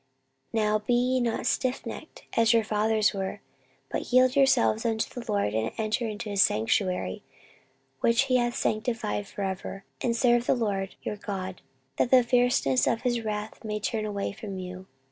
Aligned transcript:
14:030:008 0.55 0.65
Now 0.65 0.79
be 0.79 0.93
ye 0.95 1.19
not 1.19 1.39
stiffnecked, 1.41 2.21
as 2.35 2.53
your 2.53 2.63
fathers 2.63 3.13
were, 3.13 3.39
but 3.91 4.11
yield 4.11 4.35
yourselves 4.35 4.83
unto 4.83 5.07
the 5.07 5.31
LORD, 5.31 5.53
and 5.53 5.71
enter 5.77 6.07
into 6.07 6.31
his 6.31 6.41
sanctuary, 6.41 7.21
which 7.99 8.23
he 8.23 8.37
hath 8.37 8.55
sanctified 8.55 9.27
for 9.27 9.43
ever: 9.43 9.85
and 10.01 10.15
serve 10.17 10.47
the 10.47 10.55
LORD 10.55 10.95
your 11.03 11.17
God, 11.17 11.61
that 11.97 12.09
the 12.09 12.23
fierceness 12.23 12.87
of 12.87 13.01
his 13.03 13.21
wrath 13.23 13.63
may 13.63 13.79
turn 13.79 14.05
away 14.07 14.31
from 14.31 14.57
you. 14.57 14.87